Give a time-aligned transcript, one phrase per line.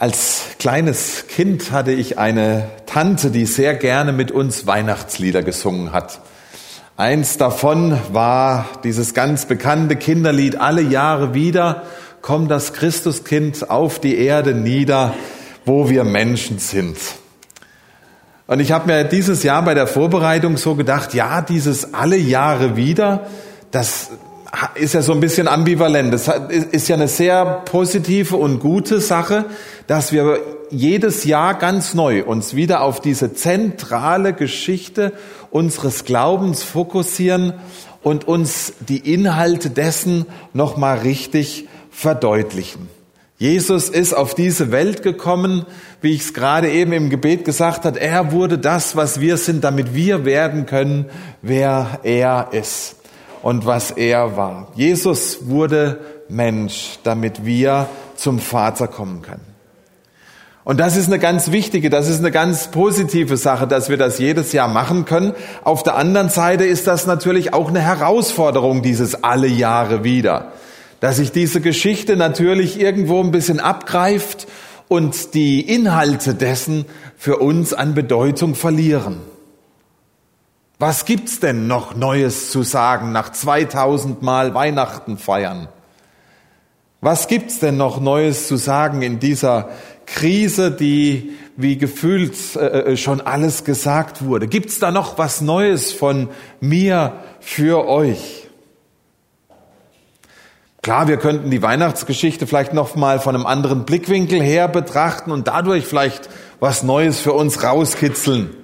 [0.00, 6.20] Als kleines Kind hatte ich eine Tante, die sehr gerne mit uns Weihnachtslieder gesungen hat.
[6.96, 11.82] Eins davon war dieses ganz bekannte Kinderlied Alle Jahre wieder
[12.22, 15.14] kommt das Christuskind auf die Erde nieder,
[15.64, 16.96] wo wir Menschen sind.
[18.46, 22.76] Und ich habe mir dieses Jahr bei der Vorbereitung so gedacht, ja, dieses alle Jahre
[22.76, 23.26] wieder,
[23.72, 24.10] das
[24.74, 26.12] ist ja so ein bisschen ambivalent.
[26.12, 29.44] Das ist ja eine sehr positive und gute Sache,
[29.86, 35.12] dass wir jedes Jahr ganz neu uns wieder auf diese zentrale Geschichte
[35.50, 37.54] unseres Glaubens fokussieren
[38.02, 42.88] und uns die Inhalte dessen nochmal richtig verdeutlichen.
[43.38, 45.64] Jesus ist auf diese Welt gekommen,
[46.00, 47.96] wie ich es gerade eben im Gebet gesagt hat.
[47.96, 51.06] Er wurde das, was wir sind, damit wir werden können,
[51.40, 52.97] wer er ist
[53.42, 54.68] und was er war.
[54.74, 59.48] Jesus wurde Mensch, damit wir zum Vater kommen können.
[60.68, 64.18] Und das ist eine ganz wichtige, das ist eine ganz positive Sache, dass wir das
[64.18, 65.32] jedes Jahr machen können.
[65.64, 70.52] Auf der anderen Seite ist das natürlich auch eine Herausforderung, dieses alle Jahre wieder.
[71.00, 74.46] Dass sich diese Geschichte natürlich irgendwo ein bisschen abgreift
[74.88, 76.84] und die Inhalte dessen
[77.16, 79.22] für uns an Bedeutung verlieren.
[80.80, 85.66] Was gibt's denn noch Neues zu sagen nach 2000 Mal Weihnachten feiern?
[87.00, 89.70] Was gibt's denn noch Neues zu sagen in dieser
[90.06, 94.46] Krise, die wie gefühlt äh, äh, schon alles gesagt wurde?
[94.46, 96.28] Gibt's da noch was Neues von
[96.60, 98.46] mir für euch?
[100.82, 105.48] Klar, wir könnten die Weihnachtsgeschichte vielleicht noch mal von einem anderen Blickwinkel her betrachten und
[105.48, 108.54] dadurch vielleicht was Neues für uns rauskitzeln.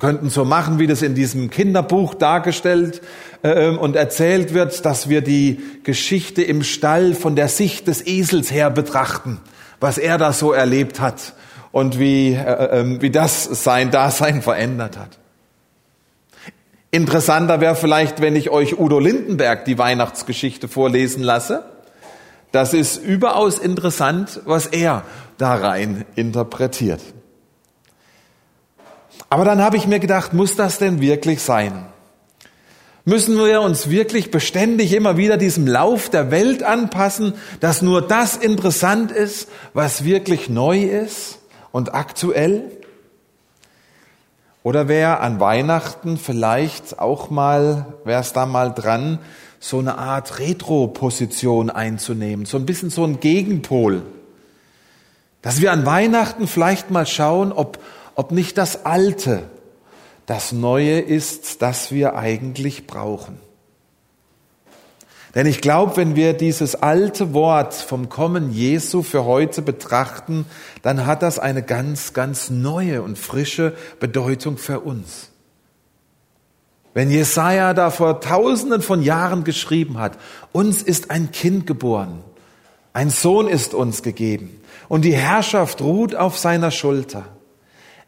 [0.00, 3.02] Wir könnten so machen, wie das in diesem Kinderbuch dargestellt
[3.42, 8.50] äh, und erzählt wird, dass wir die Geschichte im Stall von der Sicht des Esels
[8.50, 9.40] her betrachten,
[9.78, 11.34] was er da so erlebt hat
[11.70, 15.18] und wie, äh, äh, wie das sein Dasein verändert hat.
[16.90, 21.62] Interessanter wäre vielleicht, wenn ich euch Udo Lindenberg die Weihnachtsgeschichte vorlesen lasse.
[22.52, 25.04] Das ist überaus interessant, was er
[25.36, 27.02] da rein interpretiert.
[29.30, 31.86] Aber dann habe ich mir gedacht, muss das denn wirklich sein?
[33.04, 38.36] Müssen wir uns wirklich beständig immer wieder diesem Lauf der Welt anpassen, dass nur das
[38.36, 41.38] interessant ist, was wirklich neu ist
[41.72, 42.70] und aktuell?
[44.62, 49.18] Oder wäre an Weihnachten vielleicht auch mal, wäre es da mal dran,
[49.58, 54.02] so eine Art Retro-Position einzunehmen, so ein bisschen so ein Gegenpol.
[55.40, 57.78] Dass wir an Weihnachten vielleicht mal schauen, ob,
[58.14, 59.48] ob nicht das Alte
[60.26, 63.40] das Neue ist, das wir eigentlich brauchen.
[65.34, 70.46] Denn ich glaube, wenn wir dieses alte Wort vom Kommen Jesu für heute betrachten,
[70.82, 75.30] dann hat das eine ganz, ganz neue und frische Bedeutung für uns.
[76.94, 80.18] Wenn Jesaja da vor tausenden von Jahren geschrieben hat,
[80.52, 82.22] uns ist ein Kind geboren,
[82.92, 87.24] ein Sohn ist uns gegeben und die Herrschaft ruht auf seiner Schulter.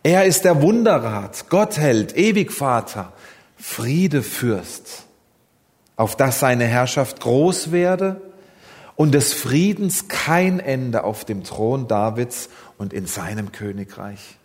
[0.02, 3.12] Er ist der Wunderrat, Gottheld, Ewigvater,
[3.56, 5.04] Friedefürst,
[5.96, 8.20] auf dass seine Herrschaft groß werde
[8.96, 12.48] und des Friedens kein Ende auf dem Thron Davids
[12.78, 14.38] und in seinem Königreich.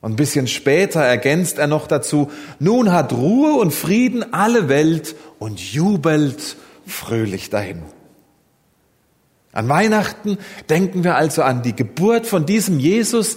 [0.00, 2.30] Und ein bisschen später ergänzt er noch dazu,
[2.60, 6.56] nun hat Ruhe und Frieden alle Welt und jubelt
[6.86, 7.82] fröhlich dahin.
[9.50, 10.38] An Weihnachten
[10.68, 13.36] denken wir also an die Geburt von diesem Jesus,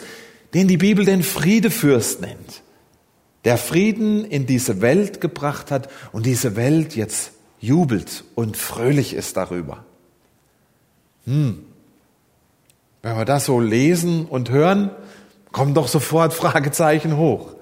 [0.54, 2.62] den die Bibel den Friedefürst nennt,
[3.46, 9.38] der Frieden in diese Welt gebracht hat und diese Welt jetzt jubelt und fröhlich ist
[9.38, 9.86] darüber.
[11.26, 11.66] Hm.
[13.02, 14.92] Wenn wir das so lesen und hören,
[15.52, 17.54] kommen doch sofort Fragezeichen hoch.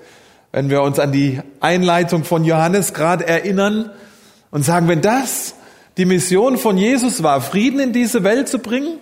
[0.51, 3.91] Wenn wir uns an die Einleitung von Johannes gerade erinnern
[4.49, 5.55] und sagen, wenn das
[5.97, 8.99] die Mission von Jesus war, Frieden in diese Welt zu bringen,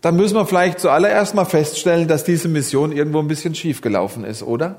[0.00, 4.42] dann müssen wir vielleicht zuallererst mal feststellen, dass diese Mission irgendwo ein bisschen schiefgelaufen ist,
[4.42, 4.76] oder?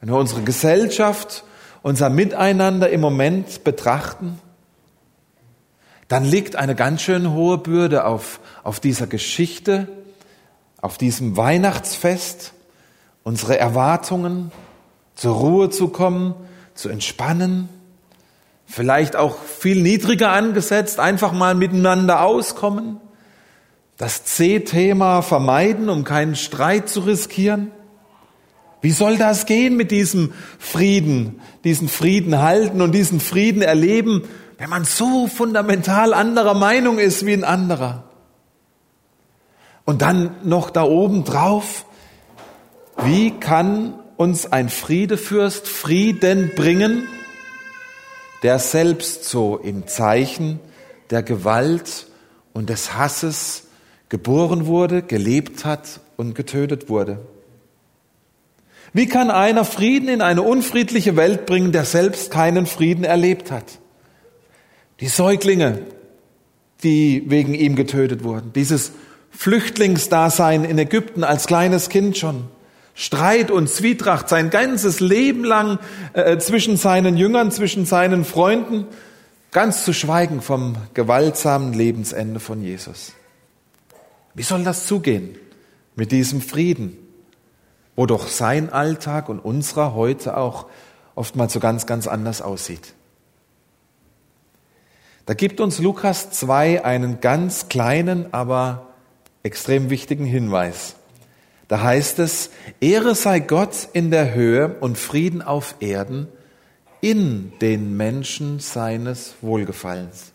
[0.00, 1.44] Wenn wir unsere Gesellschaft,
[1.82, 4.40] unser Miteinander im Moment betrachten,
[6.06, 9.88] dann liegt eine ganz schön hohe Bürde auf, auf dieser Geschichte,
[10.80, 12.54] auf diesem Weihnachtsfest,
[13.24, 14.52] unsere Erwartungen,
[15.16, 16.34] zur Ruhe zu kommen,
[16.72, 17.68] zu entspannen,
[18.64, 23.00] vielleicht auch viel niedriger angesetzt, einfach mal miteinander auskommen
[23.98, 27.72] das C-Thema vermeiden, um keinen Streit zu riskieren?
[28.80, 34.22] Wie soll das gehen mit diesem Frieden, diesen Frieden halten und diesen Frieden erleben,
[34.56, 38.04] wenn man so fundamental anderer Meinung ist wie ein anderer?
[39.84, 41.84] Und dann noch da oben drauf,
[42.98, 47.08] wie kann uns ein Friedefürst Frieden bringen,
[48.44, 50.60] der selbst so im Zeichen
[51.10, 52.06] der Gewalt
[52.52, 53.67] und des Hasses
[54.08, 57.20] geboren wurde, gelebt hat und getötet wurde?
[58.92, 63.78] Wie kann einer Frieden in eine unfriedliche Welt bringen, der selbst keinen Frieden erlebt hat?
[65.00, 65.82] Die Säuglinge,
[66.82, 68.92] die wegen ihm getötet wurden, dieses
[69.30, 72.44] Flüchtlingsdasein in Ägypten als kleines Kind schon,
[72.94, 75.78] Streit und Zwietracht sein ganzes Leben lang
[76.14, 78.86] äh, zwischen seinen Jüngern, zwischen seinen Freunden,
[79.52, 83.12] ganz zu schweigen vom gewaltsamen Lebensende von Jesus.
[84.38, 85.36] Wie soll das zugehen
[85.96, 86.96] mit diesem Frieden?
[87.98, 90.66] wo doch sein Alltag und unserer heute auch
[91.16, 92.94] oftmals so ganz, ganz anders aussieht.
[95.26, 98.86] Da gibt uns Lukas 2 einen ganz kleinen, aber
[99.42, 100.94] extrem wichtigen Hinweis.
[101.66, 106.28] Da heißt es, Ehre sei Gott in der Höhe und Frieden auf Erden
[107.00, 110.30] in den Menschen seines Wohlgefallens.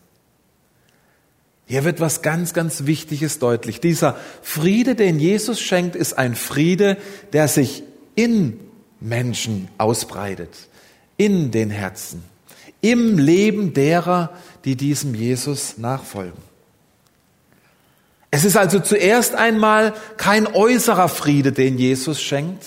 [1.66, 3.80] Hier wird was ganz, ganz Wichtiges deutlich.
[3.80, 6.98] Dieser Friede, den Jesus schenkt, ist ein Friede,
[7.32, 7.82] der sich
[8.14, 8.60] in
[9.00, 10.50] Menschen ausbreitet,
[11.16, 12.22] in den Herzen,
[12.80, 14.32] im Leben derer,
[14.64, 16.42] die diesem Jesus nachfolgen.
[18.30, 22.64] Es ist also zuerst einmal kein äußerer Friede, den Jesus schenkt,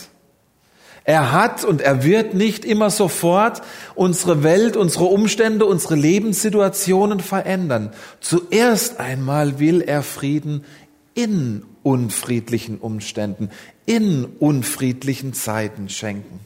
[1.07, 3.61] er hat und er wird nicht immer sofort
[3.95, 7.93] unsere Welt, unsere Umstände, unsere Lebenssituationen verändern.
[8.19, 10.65] Zuerst einmal will er Frieden
[11.13, 13.51] in unfriedlichen Umständen,
[13.85, 16.41] in unfriedlichen Zeiten schenken.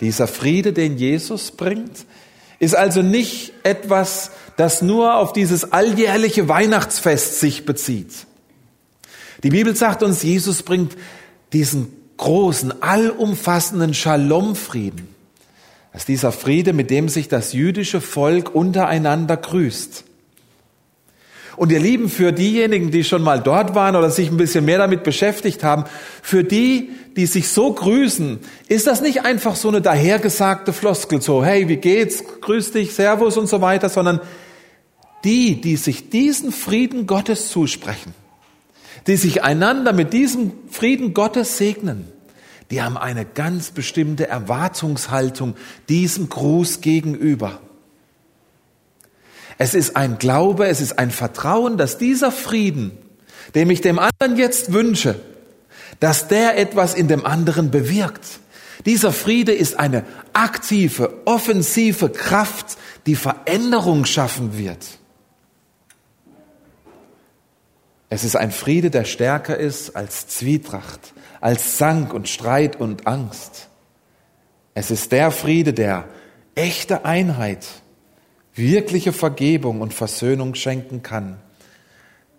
[0.00, 2.06] Dieser Friede, den Jesus bringt,
[2.58, 8.26] ist also nicht etwas, das nur auf dieses alljährliche Weihnachtsfest sich bezieht.
[9.42, 10.96] Die Bibel sagt uns, Jesus bringt
[11.52, 15.08] diesen großen, allumfassenden Shalom-Frieden.
[15.92, 20.04] Das ist dieser Friede, mit dem sich das jüdische Volk untereinander grüßt.
[21.56, 24.78] Und ihr Lieben, für diejenigen, die schon mal dort waren oder sich ein bisschen mehr
[24.78, 25.84] damit beschäftigt haben,
[26.22, 28.38] für die, die sich so grüßen,
[28.68, 33.36] ist das nicht einfach so eine dahergesagte Floskel, so, hey, wie geht's, grüß dich, Servus
[33.36, 34.20] und so weiter, sondern
[35.24, 38.14] die, die sich diesen Frieden Gottes zusprechen,
[39.06, 42.06] die sich einander mit diesem Frieden Gottes segnen,
[42.70, 45.56] die haben eine ganz bestimmte Erwartungshaltung
[45.88, 47.60] diesem Gruß gegenüber.
[49.58, 52.92] Es ist ein Glaube, es ist ein Vertrauen, dass dieser Frieden,
[53.54, 55.16] den ich dem anderen jetzt wünsche,
[55.98, 58.24] dass der etwas in dem anderen bewirkt.
[58.86, 64.99] Dieser Friede ist eine aktive, offensive Kraft, die Veränderung schaffen wird.
[68.12, 73.68] Es ist ein Friede, der stärker ist als Zwietracht, als Zank und Streit und Angst.
[74.74, 76.08] Es ist der Friede, der
[76.56, 77.66] echte Einheit,
[78.52, 81.40] wirkliche Vergebung und Versöhnung schenken kann,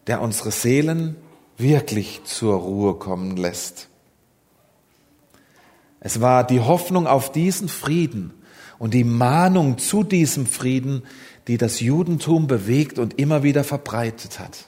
[0.07, 1.15] der unsere Seelen
[1.57, 3.87] wirklich zur Ruhe kommen lässt.
[6.01, 8.33] Es war die Hoffnung auf diesen Frieden
[8.77, 11.03] und die Mahnung zu diesem Frieden,
[11.47, 14.67] die das Judentum bewegt und immer wieder verbreitet hat.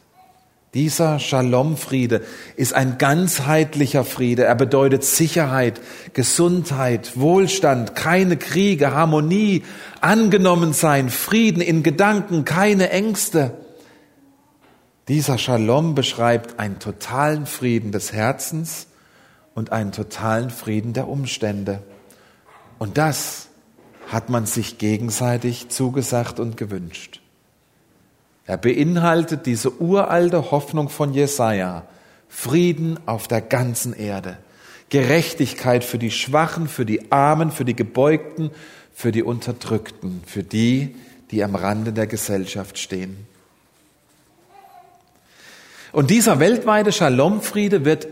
[0.74, 2.24] Dieser Shalom-Friede
[2.56, 4.46] ist ein ganzheitlicher Friede.
[4.46, 5.80] Er bedeutet Sicherheit,
[6.14, 9.64] Gesundheit, Wohlstand, keine Kriege, Harmonie,
[10.02, 13.56] angenommen sein, Frieden in Gedanken, keine Ängste.
[15.08, 18.88] Dieser Shalom beschreibt einen totalen Frieden des Herzens
[19.54, 21.84] und einen totalen Frieden der Umstände.
[22.80, 23.50] Und das
[24.08, 27.23] hat man sich gegenseitig zugesagt und gewünscht.
[28.46, 31.84] Er beinhaltet diese uralte Hoffnung von Jesaja.
[32.28, 34.38] Frieden auf der ganzen Erde.
[34.90, 38.52] Gerechtigkeit für die Schwachen, für die Armen, für die Gebeugten,
[38.94, 40.96] für die Unterdrückten, für die,
[41.32, 43.28] die am Rande der Gesellschaft stehen.
[45.92, 48.08] Und dieser weltweite Shalom-Friede wird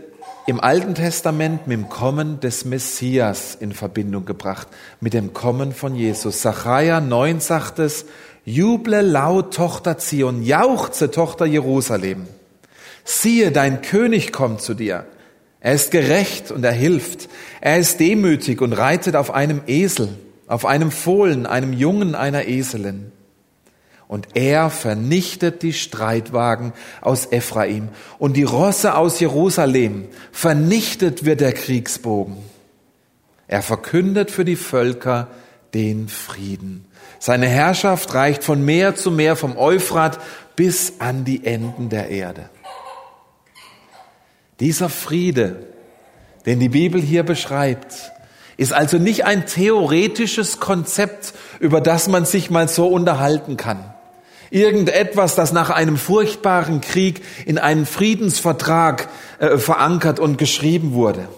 [0.46, 4.68] im Alten Testament mit dem Kommen des Messias in Verbindung gebracht,
[5.00, 6.42] mit dem Kommen von Jesus.
[6.42, 8.06] Sacharja 9 sagt es,
[8.44, 12.26] Juble laut, Tochter Zion, jauchze, Tochter Jerusalem.
[13.04, 15.06] Siehe, dein König kommt zu dir.
[15.60, 17.28] Er ist gerecht und er hilft.
[17.60, 20.08] Er ist demütig und reitet auf einem Esel,
[20.48, 23.12] auf einem Fohlen, einem Jungen einer Eselin.
[24.08, 30.08] Und er vernichtet die Streitwagen aus Ephraim und die Rosse aus Jerusalem.
[30.32, 32.36] Vernichtet wird der Kriegsbogen.
[33.46, 35.28] Er verkündet für die Völker
[35.74, 36.86] den Frieden.
[37.18, 40.18] Seine Herrschaft reicht von Meer zu Meer, vom Euphrat
[40.56, 42.50] bis an die Enden der Erde.
[44.60, 45.66] Dieser Friede,
[46.46, 48.12] den die Bibel hier beschreibt,
[48.56, 53.92] ist also nicht ein theoretisches Konzept, über das man sich mal so unterhalten kann.
[54.50, 61.28] Irgendetwas, das nach einem furchtbaren Krieg in einen Friedensvertrag äh, verankert und geschrieben wurde.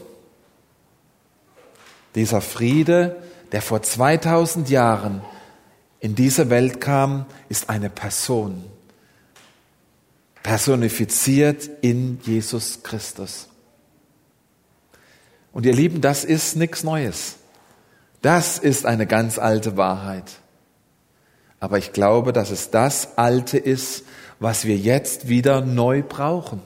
[2.16, 3.16] Dieser Friede,
[3.54, 5.23] der vor 2000 Jahren
[6.00, 8.64] in diese Welt kam, ist eine Person,
[10.42, 13.49] personifiziert in Jesus Christus.
[15.52, 17.37] Und ihr Lieben, das ist nichts Neues.
[18.23, 20.32] Das ist eine ganz alte Wahrheit.
[21.61, 24.02] Aber ich glaube, dass es das Alte ist,
[24.40, 26.61] was wir jetzt wieder neu brauchen.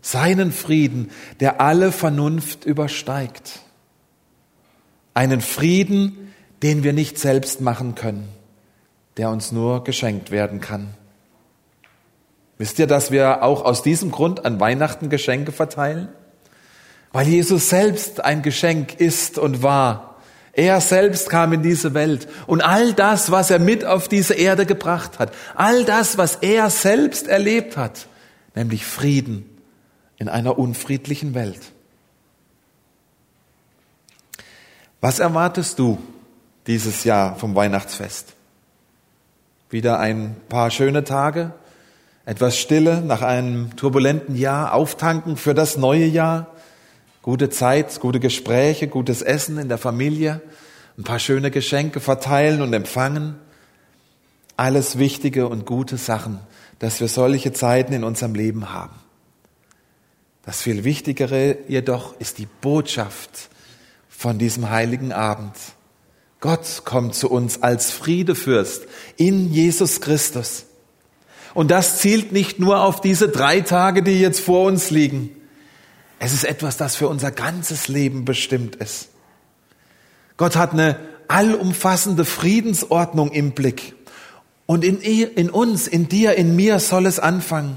[0.00, 3.60] Seinen Frieden, der alle Vernunft übersteigt.
[5.14, 8.28] Einen Frieden, den wir nicht selbst machen können,
[9.16, 10.94] der uns nur geschenkt werden kann.
[12.58, 16.08] Wisst ihr, dass wir auch aus diesem Grund an Weihnachten Geschenke verteilen?
[17.12, 20.16] weil Jesus selbst ein Geschenk ist und war.
[20.54, 24.66] Er selbst kam in diese Welt und all das, was er mit auf diese Erde
[24.66, 28.06] gebracht hat, all das, was er selbst erlebt hat,
[28.54, 29.46] nämlich Frieden
[30.18, 31.60] in einer unfriedlichen Welt.
[35.02, 35.98] Was erwartest du
[36.66, 38.32] dieses Jahr vom Weihnachtsfest?
[39.68, 41.52] Wieder ein paar schöne Tage,
[42.24, 46.46] etwas Stille nach einem turbulenten Jahr, auftanken für das neue Jahr,
[47.22, 50.40] Gute Zeit, gute Gespräche, gutes Essen in der Familie,
[50.98, 53.36] ein paar schöne Geschenke verteilen und empfangen.
[54.56, 56.40] Alles wichtige und gute Sachen,
[56.80, 58.96] dass wir solche Zeiten in unserem Leben haben.
[60.44, 63.48] Das viel Wichtigere jedoch ist die Botschaft
[64.22, 65.56] von diesem heiligen Abend.
[66.38, 68.82] Gott kommt zu uns als Friedefürst
[69.16, 70.66] in Jesus Christus.
[71.54, 75.30] Und das zielt nicht nur auf diese drei Tage, die jetzt vor uns liegen,
[76.20, 79.08] es ist etwas, das für unser ganzes Leben bestimmt ist.
[80.36, 83.96] Gott hat eine allumfassende Friedensordnung im Blick.
[84.66, 87.74] Und in, in uns, in dir, in mir soll es anfangen.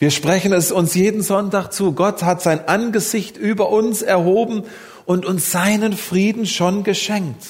[0.00, 1.92] Wir sprechen es uns jeden Sonntag zu.
[1.92, 4.64] Gott hat sein Angesicht über uns erhoben
[5.04, 7.44] und uns seinen Frieden schon geschenkt.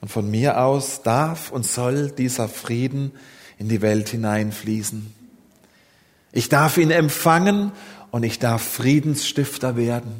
[0.00, 3.12] Und von mir aus darf und soll dieser Frieden
[3.58, 5.12] in die Welt hineinfließen.
[6.32, 7.72] Ich darf ihn empfangen
[8.10, 10.14] und ich darf Friedensstifter werden.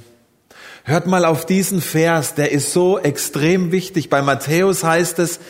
[0.84, 4.10] Hört mal auf diesen Vers, der ist so extrem wichtig.
[4.10, 5.40] Bei Matthäus heißt es,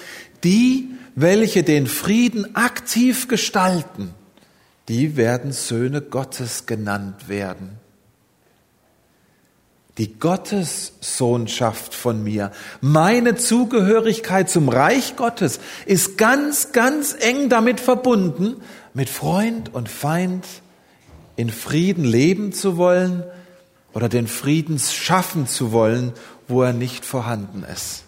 [0.45, 4.15] die, welche den Frieden aktiv gestalten,
[4.89, 7.79] die werden Söhne Gottes genannt werden.
[9.99, 18.57] Die Gottessohnschaft von mir, meine Zugehörigkeit zum Reich Gottes ist ganz, ganz eng damit verbunden,
[18.95, 20.47] mit Freund und Feind
[21.37, 23.23] in Frieden leben zu wollen
[23.93, 26.13] oder den Frieden schaffen zu wollen,
[26.49, 28.05] wo er nicht vorhanden ist.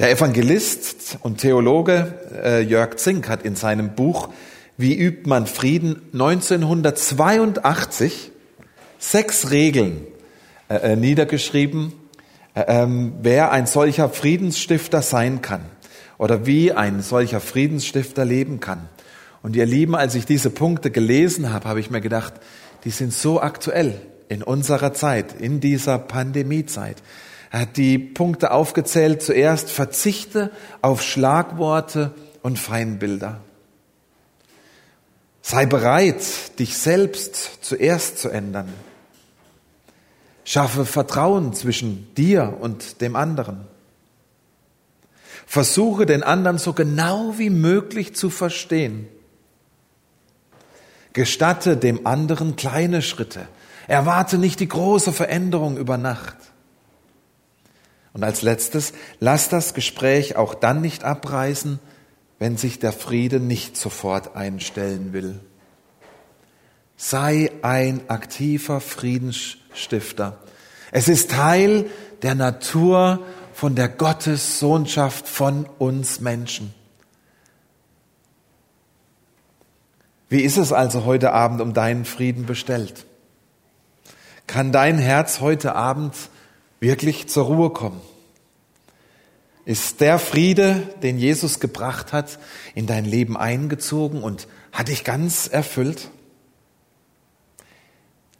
[0.00, 4.28] Der Evangelist und Theologe äh, Jörg Zink hat in seinem Buch
[4.76, 8.32] Wie übt man Frieden 1982
[8.98, 10.00] sechs Regeln
[10.68, 11.92] äh, äh, niedergeschrieben,
[12.54, 15.60] äh, ähm, wer ein solcher Friedensstifter sein kann
[16.18, 18.88] oder wie ein solcher Friedensstifter leben kann.
[19.44, 22.34] Und ihr Lieben, als ich diese Punkte gelesen habe, habe ich mir gedacht,
[22.82, 26.96] die sind so aktuell in unserer Zeit, in dieser Pandemiezeit.
[27.54, 29.22] Er hat die Punkte aufgezählt.
[29.22, 30.50] Zuerst verzichte
[30.82, 33.38] auf Schlagworte und Feinbilder.
[35.40, 38.74] Sei bereit, dich selbst zuerst zu ändern.
[40.42, 43.68] Schaffe Vertrauen zwischen dir und dem anderen.
[45.46, 49.06] Versuche den anderen so genau wie möglich zu verstehen.
[51.12, 53.46] Gestatte dem anderen kleine Schritte.
[53.86, 56.34] Erwarte nicht die große Veränderung über Nacht.
[58.14, 61.80] Und als letztes, lass das Gespräch auch dann nicht abreißen,
[62.38, 65.40] wenn sich der Friede nicht sofort einstellen will.
[66.96, 70.38] Sei ein aktiver Friedensstifter.
[70.92, 71.90] Es ist Teil
[72.22, 73.20] der Natur
[73.52, 76.72] von der Gottessohnschaft von uns Menschen.
[80.28, 83.06] Wie ist es also heute Abend um deinen Frieden bestellt?
[84.46, 86.14] Kann dein Herz heute Abend
[86.80, 88.00] wirklich zur Ruhe kommen?
[89.64, 92.38] Ist der Friede, den Jesus gebracht hat,
[92.74, 96.10] in dein Leben eingezogen und hat dich ganz erfüllt?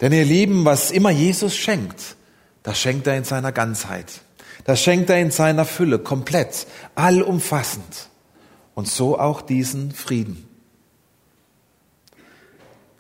[0.01, 2.17] Denn ihr Lieben, was immer Jesus schenkt,
[2.63, 4.07] das schenkt er in seiner Ganzheit.
[4.65, 8.09] Das schenkt er in seiner Fülle, komplett, allumfassend.
[8.75, 10.49] Und so auch diesen Frieden.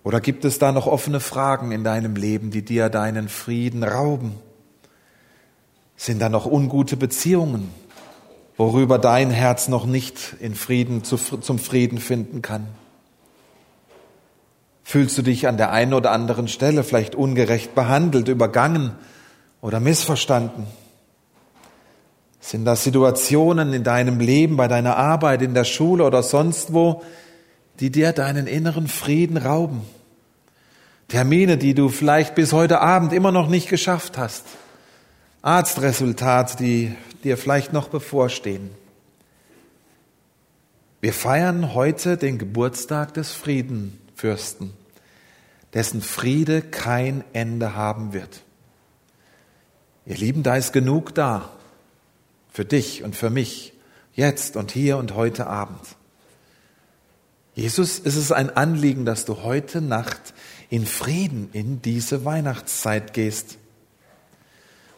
[0.05, 4.35] Oder gibt es da noch offene Fragen in deinem Leben, die dir deinen Frieden rauben?
[5.97, 7.71] Sind da noch ungute Beziehungen,
[8.57, 12.67] worüber dein Herz noch nicht in Frieden zum Frieden finden kann?
[14.83, 18.93] Fühlst du dich an der einen oder anderen Stelle vielleicht ungerecht behandelt, übergangen
[19.63, 20.67] oder missverstanden?
[22.39, 27.03] Sind das Situationen in deinem Leben, bei deiner Arbeit, in der Schule oder sonst wo,
[27.81, 29.81] die dir deinen inneren Frieden rauben?
[31.09, 34.45] Termine, die du vielleicht bis heute Abend immer noch nicht geschafft hast.
[35.45, 38.71] Arztresultate, die dir vielleicht noch bevorstehen.
[41.03, 44.73] Wir feiern heute den Geburtstag des Friedenfürsten,
[45.75, 48.41] dessen Friede kein Ende haben wird.
[50.07, 51.51] Ihr Lieben, da ist genug da
[52.51, 53.75] für dich und für mich,
[54.15, 55.97] jetzt und hier und heute Abend.
[57.55, 60.33] Jesus, ist es ein Anliegen, dass du heute Nacht
[60.71, 63.59] in Frieden in diese Weihnachtszeit gehst.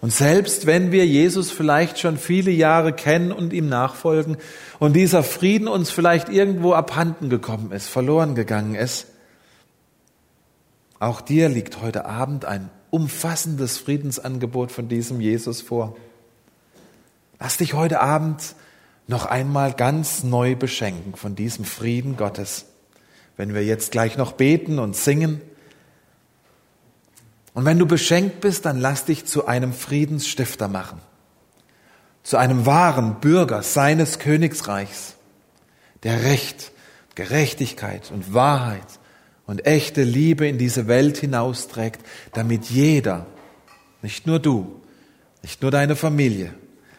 [0.00, 4.36] Und selbst wenn wir Jesus vielleicht schon viele Jahre kennen und ihm nachfolgen
[4.78, 9.06] und dieser Frieden uns vielleicht irgendwo abhanden gekommen ist, verloren gegangen ist,
[10.98, 15.96] auch dir liegt heute Abend ein umfassendes Friedensangebot von diesem Jesus vor.
[17.38, 18.54] Lass dich heute Abend
[19.06, 22.66] noch einmal ganz neu beschenken von diesem Frieden Gottes,
[23.36, 25.40] wenn wir jetzt gleich noch beten und singen.
[27.56, 31.00] Und wenn du beschenkt bist, dann lass dich zu einem Friedensstifter machen,
[32.22, 35.14] zu einem wahren Bürger seines Königsreichs,
[36.02, 36.70] der Recht,
[37.14, 38.84] Gerechtigkeit und Wahrheit
[39.46, 42.02] und echte Liebe in diese Welt hinausträgt,
[42.34, 43.24] damit jeder,
[44.02, 44.82] nicht nur du,
[45.40, 46.52] nicht nur deine Familie,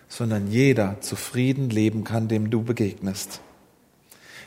[0.07, 3.41] sondern jeder zufrieden leben kann, dem du begegnest.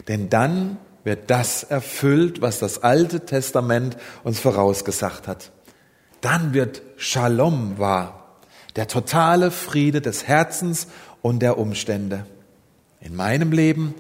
[0.09, 5.53] Denn dann wird das erfüllt, was das Alte Testament uns vorausgesagt hat.
[6.21, 8.37] Dann wird Shalom wahr,
[8.77, 10.87] der totale Friede des Herzens
[11.23, 12.27] und der Umstände
[13.01, 13.95] in meinem Leben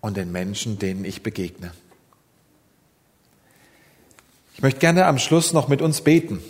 [0.00, 1.72] und den Menschen, denen ich begegne.
[4.54, 6.40] Ich möchte gerne am Schluss noch mit uns beten.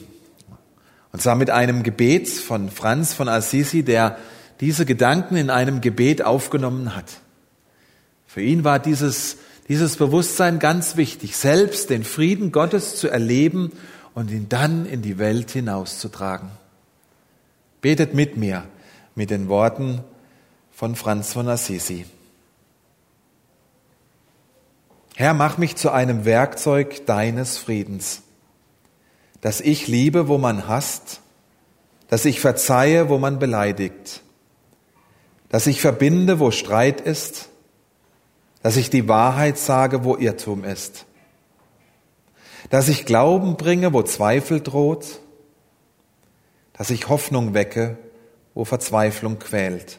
[1.13, 4.19] Und zwar mit einem Gebet von Franz von Assisi, der
[4.61, 7.21] diese Gedanken in einem Gebet aufgenommen hat.
[8.27, 9.39] Für ihn war dieses,
[9.69, 13.73] dieses Bewusstsein ganz wichtig, selbst den Frieden Gottes zu erleben
[14.19, 16.51] und ihn dann in die Welt hinauszutragen.
[17.81, 18.65] Betet mit mir
[19.15, 20.03] mit den Worten
[20.73, 22.05] von Franz von Assisi.
[25.17, 28.23] Herr, mach mich zu einem Werkzeug deines Friedens
[29.41, 31.21] dass ich liebe, wo man hasst,
[32.09, 34.23] dass ich verzeihe, wo man beleidigt,
[35.49, 37.49] dass ich verbinde, wo Streit ist,
[38.63, 41.07] dass ich die Wahrheit sage, wo Irrtum ist,
[42.71, 45.21] dass ich Glauben bringe, wo Zweifel droht,
[46.73, 47.99] dass ich Hoffnung wecke,
[48.55, 49.99] wo Verzweiflung quält,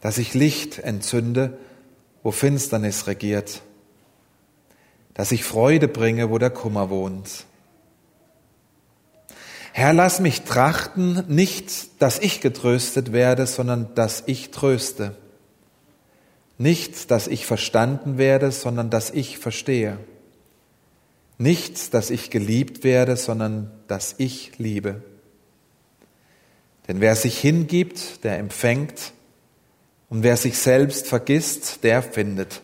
[0.00, 1.58] dass ich Licht entzünde,
[2.22, 3.62] wo Finsternis regiert,
[5.14, 7.46] dass ich Freude bringe, wo der Kummer wohnt,
[9.78, 15.14] Herr, lass mich trachten, nicht, dass ich getröstet werde, sondern dass ich tröste.
[16.56, 19.98] Nicht, dass ich verstanden werde, sondern dass ich verstehe.
[21.38, 25.02] Nicht, dass ich geliebt werde, sondern dass ich liebe.
[26.88, 29.12] Denn wer sich hingibt, der empfängt,
[30.10, 32.62] und wer sich selbst vergisst, der findet.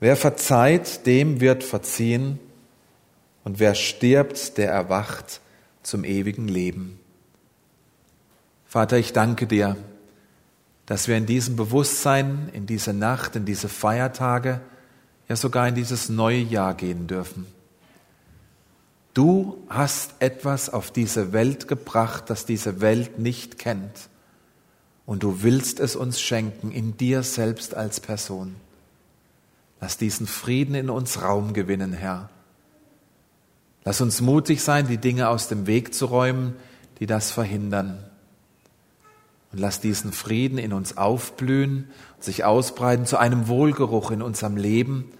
[0.00, 2.38] Wer verzeiht, dem wird verziehen,
[3.42, 5.40] und wer stirbt, der erwacht
[5.82, 6.98] zum ewigen Leben.
[8.64, 9.76] Vater, ich danke dir,
[10.86, 14.60] dass wir in diesem Bewusstsein, in diese Nacht, in diese Feiertage,
[15.28, 17.46] ja sogar in dieses neue Jahr gehen dürfen.
[19.14, 24.08] Du hast etwas auf diese Welt gebracht, das diese Welt nicht kennt.
[25.06, 28.56] Und du willst es uns schenken, in dir selbst als Person.
[29.80, 32.30] Lass diesen Frieden in uns Raum gewinnen, Herr.
[33.84, 36.56] Lass uns mutig sein, die Dinge aus dem Weg zu räumen,
[36.98, 38.02] die das verhindern.
[39.54, 41.86] Und lass diesen Frieden in uns aufblühen
[42.18, 45.12] sich ausbreiten zu einem Wohlgeruch in unserem Leben,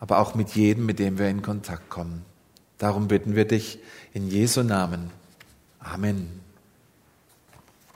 [0.00, 2.24] aber auch mit jedem, mit dem wir in Kontakt kommen.
[2.78, 3.80] Darum bitten wir dich
[4.14, 5.10] in Jesu Namen.
[5.78, 6.40] Amen.